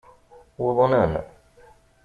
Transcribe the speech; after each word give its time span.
Uḍnen. 0.65 1.13